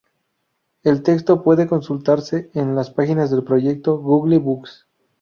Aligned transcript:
El 0.81 1.03
texto 1.03 1.43
puede 1.43 1.67
consultarse 1.67 2.49
en 2.55 2.73
las 2.75 2.89
páginas 2.89 3.29
del 3.29 3.43
proyecto 3.43 3.99
Google 3.99 4.39
Books. 4.39 4.87